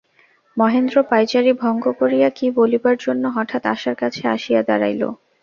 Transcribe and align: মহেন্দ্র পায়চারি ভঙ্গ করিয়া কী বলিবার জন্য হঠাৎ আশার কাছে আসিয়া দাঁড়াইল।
মহেন্দ্র 0.57 0.95
পায়চারি 1.03 1.51
ভঙ্গ 1.61 1.83
করিয়া 1.99 2.29
কী 2.29 2.45
বলিবার 2.57 2.95
জন্য 2.99 3.23
হঠাৎ 3.35 3.63
আশার 3.65 3.95
কাছে 3.95 4.21
আসিয়া 4.27 4.61
দাঁড়াইল। 4.63 5.01